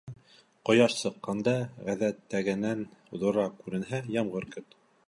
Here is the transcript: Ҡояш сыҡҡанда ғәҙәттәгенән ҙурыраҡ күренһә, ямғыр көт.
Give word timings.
Ҡояш 0.69 0.95
сыҡҡанда 1.01 1.53
ғәҙәттәгенән 1.91 2.83
ҙурыраҡ 3.13 3.65
күренһә, 3.69 4.07
ямғыр 4.19 4.55
көт. 4.57 4.81